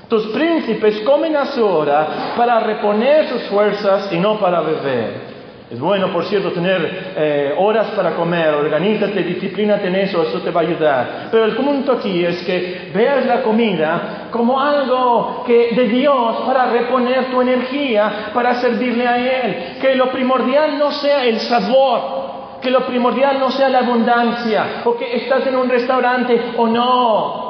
[0.08, 5.26] Tus príncipes comen a su hora para reponer sus fuerzas y no para beber.
[5.69, 10.49] Es bueno, por cierto, tener eh, horas para comer, organízate, disciplínate en eso, eso te
[10.49, 11.27] va a ayudar.
[11.30, 16.67] Pero el punto aquí es que veas la comida como algo que, de Dios para
[16.71, 19.77] reponer tu energía, para servirle a Él.
[19.82, 24.95] Que lo primordial no sea el sabor, que lo primordial no sea la abundancia, o
[24.95, 27.46] que estás en un restaurante o no.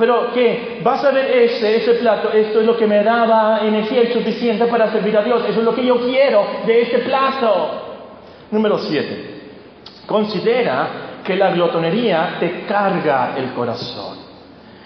[0.00, 4.10] Pero que vas a ver ese, ese plato, esto es lo que me daba energía
[4.10, 7.98] suficiente para servir a Dios, eso es lo que yo quiero de este plato.
[8.50, 9.40] Número 7.
[10.06, 10.88] Considera
[11.22, 14.16] que la glotonería te carga el corazón.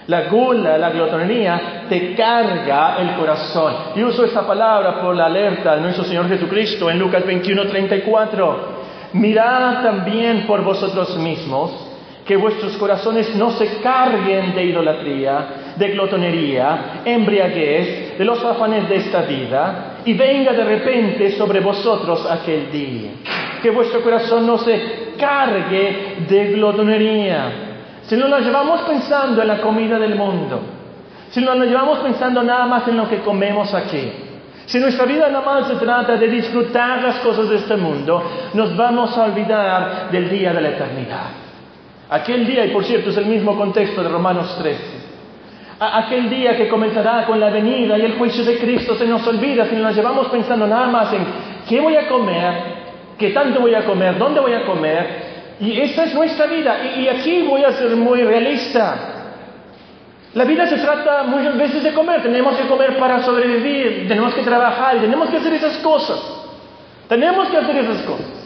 [0.09, 3.73] La gula, la glotonería, te carga el corazón.
[3.95, 8.85] Y uso esta palabra por la alerta de nuestro Señor Jesucristo en Lucas 21, 34.
[9.13, 11.84] Mirad también por vosotros mismos
[12.25, 18.97] que vuestros corazones no se carguen de idolatría, de glotonería, embriaguez, de los afanes de
[18.97, 23.11] esta vida, y venga de repente sobre vosotros aquel día.
[23.63, 27.53] Que vuestro corazón no se cargue de glotonería.
[28.03, 30.61] Si no lo llevamos pensando en la comida del mundo,
[31.31, 34.13] si no lo llevamos pensando nada más en lo que comemos aquí,
[34.67, 38.23] si nuestra vida nada más se trata de disfrutar las cosas de este mundo,
[38.55, 41.44] nos vamos a olvidar del día de la eternidad.
[42.15, 44.79] Aquel día, y por cierto es el mismo contexto de Romanos 13,
[45.81, 49.67] aquel día que comenzará con la venida y el juicio de Cristo se nos olvida
[49.69, 51.27] si nos llevamos pensando nada más en
[51.69, 52.55] qué voy a comer,
[53.19, 56.77] qué tanto voy a comer, dónde voy a comer, y esa es nuestra vida.
[56.85, 58.95] Y, y aquí voy a ser muy realista.
[60.35, 64.43] La vida se trata muchas veces de comer, tenemos que comer para sobrevivir, tenemos que
[64.43, 66.21] trabajar, tenemos que hacer esas cosas.
[67.09, 68.44] Tenemos que hacer esas cosas.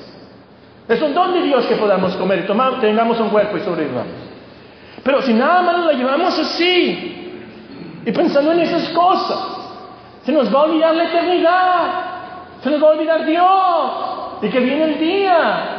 [0.88, 4.12] Es un don de Dios que podamos comer y tomar, tengamos un cuerpo y sobrevivamos.
[5.04, 7.42] Pero si nada más lo llevamos así
[8.06, 9.38] y pensando en esas cosas,
[10.24, 11.90] se nos va a olvidar la eternidad,
[12.62, 13.92] se nos va a olvidar Dios
[14.42, 15.74] y que viene el día.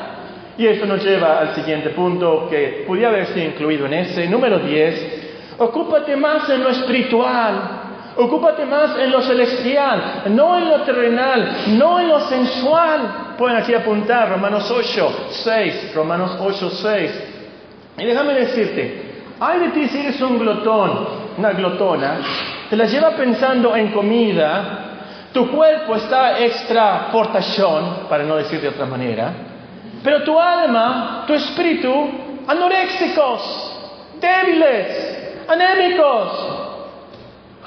[0.57, 5.55] Y esto nos lleva al siguiente punto que podría haberse incluido en ese, número 10.
[5.57, 7.88] Ocúpate más en lo espiritual
[8.21, 13.35] Ocúpate más en lo celestial, no en lo terrenal, no en lo sensual.
[13.37, 17.23] Pueden aquí apuntar Romanos 8, 6, Romanos 8, 6.
[17.97, 22.17] Y déjame decirte, hay de ti si eres un glotón, una glotona,
[22.69, 24.97] te la lleva pensando en comida,
[25.31, 29.31] tu cuerpo está extra fortachón, para no decir de otra manera,
[30.03, 31.89] pero tu alma, tu espíritu,
[32.45, 33.79] anoréxicos,
[34.19, 36.58] débiles, anémicos,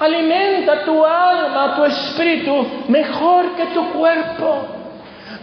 [0.03, 4.67] Alimenta tu alma, tu espíritu, mejor que tu cuerpo.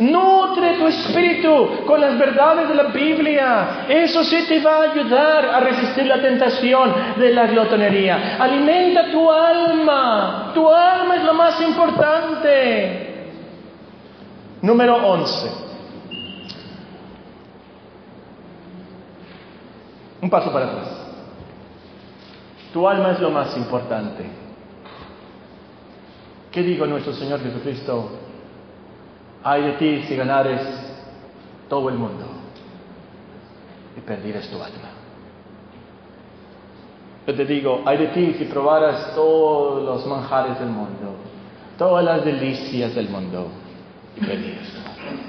[0.01, 3.87] Nutre tu espíritu con las verdades de la Biblia.
[3.89, 8.37] Eso sí te va a ayudar a resistir la tentación de la glotonería.
[8.39, 10.51] Alimenta tu alma.
[10.53, 13.33] Tu alma es lo más importante.
[14.61, 15.51] Número 11.
[20.21, 21.01] Un paso para atrás.
[22.75, 24.40] Tu alma es lo más importante.
[26.51, 28.11] ¿Qué digo nuestro Señor Jesucristo?
[29.45, 30.61] Hay de ti si ganares
[31.69, 32.25] todo el mundo
[33.97, 34.91] y perdieres tu alma.
[37.27, 41.15] Yo te digo, hay de ti si probaras todos los manjares del mundo,
[41.79, 43.47] todas las delicias del mundo
[44.17, 45.23] y perdieras tu alma.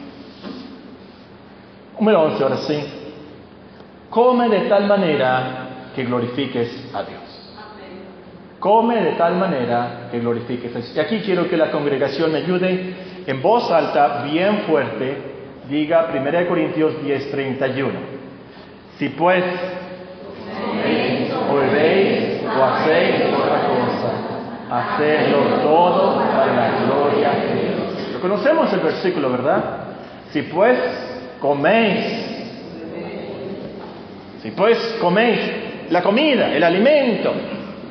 [2.00, 2.84] Número 11, ahora sí.
[4.10, 7.41] Come de tal manera que glorifiques a Dios.
[8.62, 10.96] Come de tal manera que glorifiques.
[10.96, 12.94] Y aquí quiero que la congregación me ayude
[13.26, 15.18] en voz alta, bien fuerte,
[15.68, 17.90] diga 1 Corintios 10, 31.
[19.00, 19.44] Si pues
[21.50, 24.14] o bebéis o hacéis otra cosa,
[24.70, 28.14] hacedlo todo para la gloria de Dios.
[28.14, 29.64] Lo conocemos el versículo, ¿verdad?
[30.30, 30.78] Si pues
[31.40, 32.28] coméis
[34.44, 35.40] Si pues coméis
[35.90, 37.34] la comida, el alimento,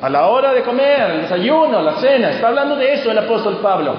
[0.01, 3.59] a la hora de comer, el desayuno, la cena, está hablando de eso el apóstol
[3.61, 3.95] Pablo.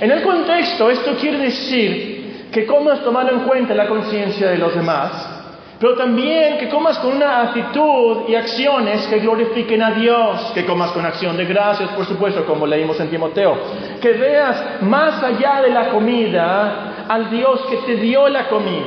[0.00, 4.74] En el contexto, esto quiere decir que comas tomando en cuenta la conciencia de los
[4.74, 5.38] demás,
[5.80, 10.92] pero también que comas con una actitud y acciones que glorifiquen a Dios, que comas
[10.92, 13.56] con acción de gracias, por supuesto, como leímos en Timoteo,
[14.00, 18.86] que veas más allá de la comida al Dios que te dio la comida.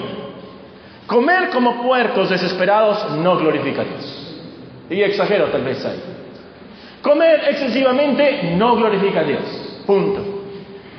[1.07, 4.19] Comer como puercos desesperados no glorifica a Dios.
[4.89, 6.12] Y exagero tal vez ahí.
[7.03, 9.83] Comer excesivamente no glorifica a Dios.
[9.85, 10.23] Punto.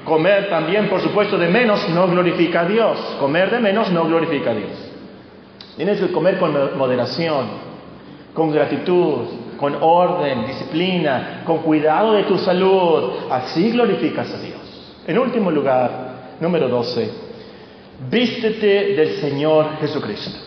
[0.04, 2.98] Comer también, por supuesto, de menos no glorifica a Dios.
[3.18, 4.92] Comer de menos no glorifica a Dios.
[5.78, 7.46] Tienes que comer con moderación,
[8.34, 9.24] con gratitud,
[9.56, 13.30] con orden, disciplina, con cuidado de tu salud.
[13.30, 15.02] Así glorificas a Dios.
[15.06, 17.10] En último lugar, número 12,
[18.10, 20.38] vístete del Señor Jesucristo.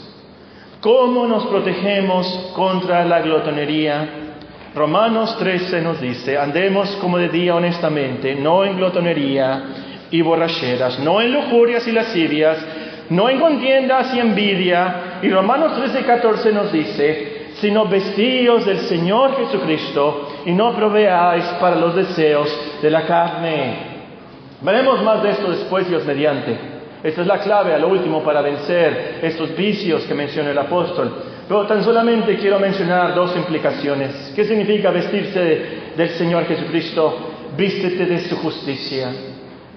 [0.81, 4.26] ¿Cómo nos protegemos contra la glotonería?
[4.77, 9.63] Romanos 13 nos dice, andemos como de día honestamente, no en glotonería
[10.11, 12.63] y borracheras, no en lujurias y lascivias,
[13.09, 15.19] no en contiendas y envidia.
[15.23, 21.75] Y Romanos 13, 14 nos dice, sino vestidos del Señor Jesucristo y no proveáis para
[21.75, 22.47] los deseos
[22.79, 23.77] de la carne.
[24.61, 26.55] Veremos más de esto después, Dios mediante.
[27.01, 31.15] Esta es la clave a lo último para vencer estos vicios que menciona el apóstol.
[31.47, 34.33] Pero tan solamente quiero mencionar dos implicaciones.
[34.35, 37.17] ¿Qué significa vestirse del Señor Jesucristo?
[37.55, 39.11] Vístete de su justicia.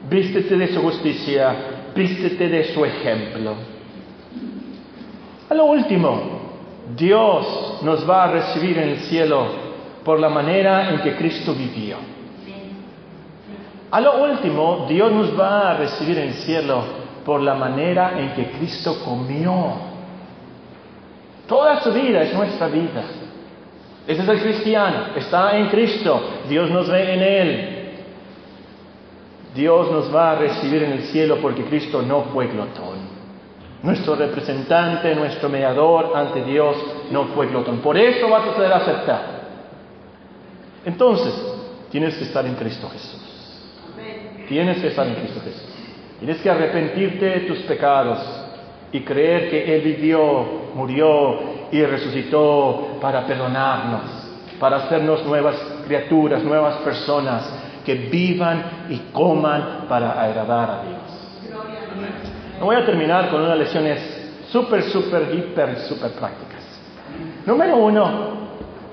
[0.08, 1.56] Vístete de su justicia
[1.94, 3.54] vístete de su ejemplo.
[5.48, 6.40] A lo último,
[6.96, 9.46] Dios nos va a recibir en el cielo
[10.04, 11.96] por la manera en que Cristo vivió.
[13.90, 16.84] A lo último, Dios nos va a recibir en el cielo
[17.24, 19.89] por la manera en que Cristo comió.
[21.50, 23.02] Toda su vida es nuestra vida.
[24.06, 27.90] Ese es el cristiano, está en Cristo, Dios nos ve en Él.
[29.52, 33.00] Dios nos va a recibir en el cielo porque Cristo no fue glotón.
[33.82, 36.76] Nuestro representante, nuestro mediador ante Dios
[37.10, 37.78] no fue glotón.
[37.78, 39.40] Por eso vas a poder aceptar.
[40.84, 41.34] Entonces,
[41.90, 43.60] tienes que estar en Cristo Jesús.
[44.46, 45.68] Tienes que estar en Cristo Jesús.
[46.20, 48.39] Tienes que arrepentirte de tus pecados
[48.92, 51.38] y creer que Él vivió, murió
[51.70, 54.02] y resucitó para perdonarnos,
[54.58, 57.52] para hacernos nuevas criaturas, nuevas personas,
[57.84, 61.20] que vivan y coman para agradar a Dios.
[62.60, 63.98] Voy a terminar con unas lecciones
[64.50, 66.60] súper, súper, hiper, súper prácticas.
[67.46, 68.04] Número uno,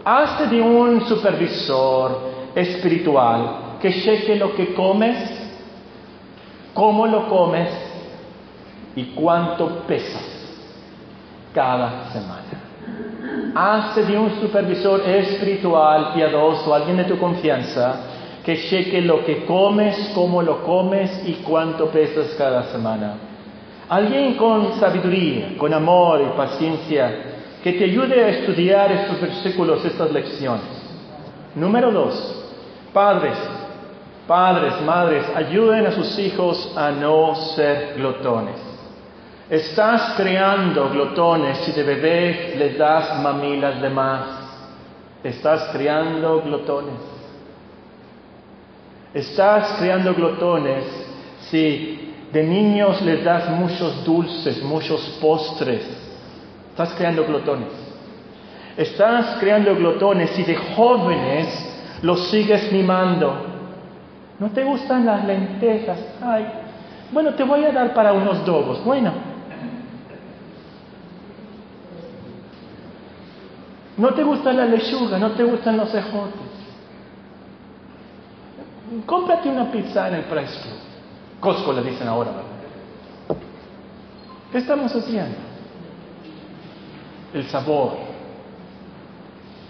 [0.06, 5.18] hazte de un supervisor espiritual que cheque lo que comes,
[6.74, 7.87] cómo lo comes
[8.98, 10.26] y cuánto pesas
[11.54, 12.42] cada semana.
[13.54, 18.02] Hazte de un supervisor espiritual, piadoso, alguien de tu confianza,
[18.44, 23.14] que cheque lo que comes, cómo lo comes y cuánto pesas cada semana.
[23.88, 30.12] Alguien con sabiduría, con amor y paciencia, que te ayude a estudiar estos versículos, estas
[30.12, 30.66] lecciones.
[31.54, 32.46] Número dos,
[32.92, 33.38] padres,
[34.28, 38.77] padres, madres, ayuden a sus hijos a no ser glotones.
[39.50, 44.24] Estás creando glotones si de bebés les das mamilas de más.
[45.24, 47.00] Estás creando glotones.
[49.14, 50.84] Estás creando glotones
[51.50, 55.82] si de niños les das muchos dulces, muchos postres.
[56.72, 57.70] Estás creando glotones.
[58.76, 61.48] Estás creando glotones si de jóvenes
[62.02, 63.34] los sigues mimando.
[64.40, 66.00] ¿No te gustan las lentejas?
[66.22, 66.46] Ay,
[67.14, 68.84] bueno, te voy a dar para unos dogos.
[68.84, 69.37] Bueno.
[73.98, 75.18] ¿No te gusta la lechuga?
[75.18, 76.48] ¿No te gustan los ejotes?
[79.06, 80.72] cómprate una pizza en el precio.
[81.40, 82.32] Costco le dicen ahora,
[84.52, 85.38] ¿Qué estamos haciendo?
[87.34, 87.98] El sabor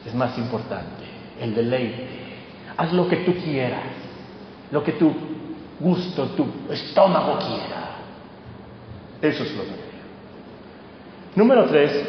[0.05, 1.03] es más importante,
[1.41, 2.07] el deleite.
[2.78, 3.88] Haz lo que tú quieras,
[4.71, 5.11] lo que tu
[5.80, 7.95] gusto, tu estómago quiera.
[9.19, 9.88] Eso es lo que.
[11.36, 12.05] Número tres,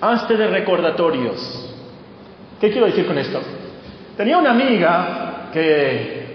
[0.00, 1.74] hazte de recordatorios.
[2.60, 3.40] ¿Qué quiero decir con esto?
[4.16, 6.26] Tenía una amiga que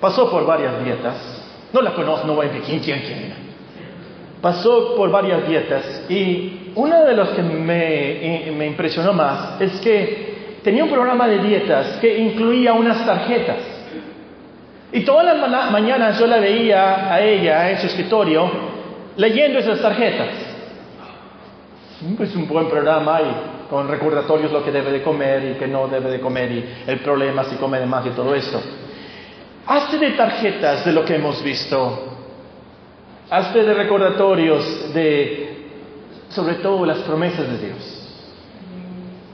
[0.00, 1.68] pasó por varias dietas.
[1.72, 3.34] No la conozco, no voy a decir quién, quién.
[4.40, 10.58] Pasó por varias dietas y una de las que me, me impresionó más es que
[10.62, 13.58] tenía un programa de dietas que incluía unas tarjetas.
[14.92, 18.50] Y todas las mañanas yo la veía a ella en su escritorio
[19.16, 20.28] leyendo esas tarjetas.
[22.00, 25.86] Es un buen programa y con recordatorios lo que debe de comer y que no
[25.86, 28.58] debe de comer y el problema si come de más y todo esto.
[29.66, 32.16] Hazte de tarjetas de lo que hemos visto.
[33.28, 35.66] Hazte de recordatorios de,
[36.30, 38.08] sobre todo, las promesas de Dios.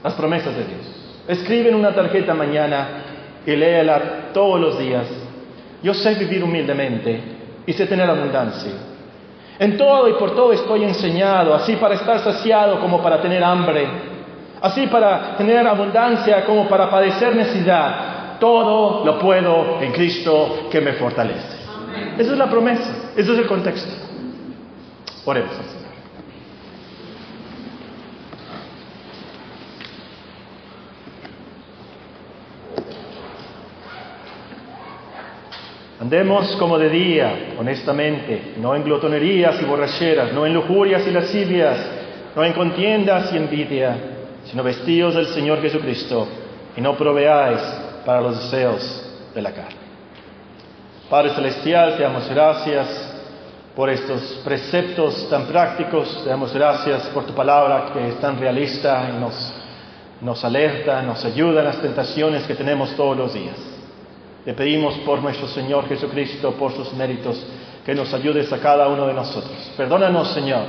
[0.03, 1.23] Las promesas de Dios.
[1.27, 3.03] Escribe en una tarjeta mañana
[3.45, 5.07] y léela todos los días.
[5.81, 7.21] Yo sé vivir humildemente
[7.65, 8.73] y sé tener abundancia.
[9.59, 13.87] En todo y por todo estoy enseñado, así para estar saciado como para tener hambre,
[14.61, 18.39] así para tener abundancia como para padecer necesidad.
[18.39, 21.57] Todo lo puedo en Cristo que me fortalece.
[22.17, 23.91] Esa es la promesa, ese es el contexto.
[25.25, 25.76] Oremos
[35.99, 41.77] Andemos como de día, honestamente, no en glotonerías y borracheras, no en lujurias y lascivias,
[42.35, 43.97] no en contiendas y envidia,
[44.45, 46.27] sino vestidos del Señor Jesucristo
[46.75, 47.61] y no proveáis
[48.05, 49.75] para los deseos de la carne.
[51.09, 53.15] Padre Celestial, te damos gracias
[53.75, 59.09] por estos preceptos tan prácticos, te damos gracias por tu palabra que es tan realista
[59.09, 59.53] y nos,
[60.21, 63.76] nos alerta, nos ayuda en las tentaciones que tenemos todos los días.
[64.45, 67.45] Le pedimos por nuestro Señor Jesucristo, por sus méritos,
[67.85, 69.71] que nos ayudes a cada uno de nosotros.
[69.75, 70.65] Perdónanos, Señor,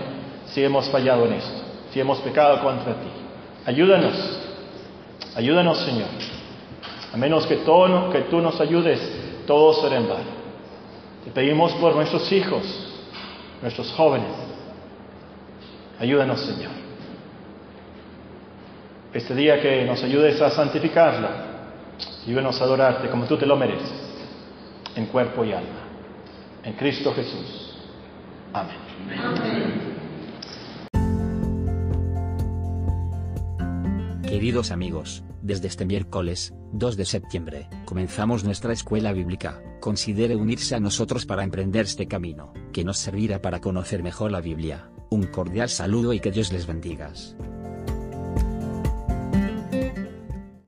[0.46, 1.62] si hemos fallado en esto,
[1.92, 3.08] si hemos pecado contra ti.
[3.66, 4.14] Ayúdanos,
[5.34, 6.08] ayúdanos, Señor.
[7.12, 9.00] A menos que, todo, tú nos ayudes,
[9.46, 10.38] todo será en vano.
[11.24, 12.62] Te pedimos por nuestros hijos,
[13.62, 14.30] nuestros jóvenes.
[15.98, 16.72] Ayúdanos, Señor.
[19.12, 21.47] Este día que nos ayudes a santificarlo
[22.28, 23.90] Ayúdanos a adorarte como tú te lo mereces,
[24.94, 25.80] en cuerpo y alma.
[26.62, 27.74] En Cristo Jesús.
[28.52, 28.76] Amén.
[34.24, 39.62] Queridos amigos, desde este miércoles, 2 de septiembre, comenzamos nuestra escuela bíblica.
[39.80, 44.42] Considere unirse a nosotros para emprender este camino, que nos servirá para conocer mejor la
[44.42, 44.90] Biblia.
[45.08, 47.10] Un cordial saludo y que Dios les bendiga.